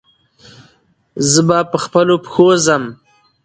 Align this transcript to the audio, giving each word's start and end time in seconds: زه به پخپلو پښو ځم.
زه 1.31 1.41
به 1.47 1.57
پخپلو 1.71 2.15
پښو 2.25 2.47
ځم. 2.65 2.83